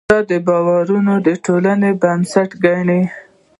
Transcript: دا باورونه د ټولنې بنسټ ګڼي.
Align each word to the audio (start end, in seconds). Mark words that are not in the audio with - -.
دا 0.29 0.37
باورونه 0.47 1.13
د 1.25 1.27
ټولنې 1.45 1.91
بنسټ 2.01 2.49
ګڼي. 2.63 3.01